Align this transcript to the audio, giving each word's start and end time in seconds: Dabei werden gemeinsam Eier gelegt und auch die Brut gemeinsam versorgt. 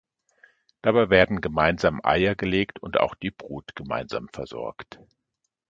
Dabei 0.81 1.11
werden 1.11 1.41
gemeinsam 1.41 2.01
Eier 2.03 2.33
gelegt 2.33 2.79
und 2.79 2.99
auch 2.99 3.13
die 3.13 3.29
Brut 3.29 3.75
gemeinsam 3.75 4.29
versorgt. 4.33 4.99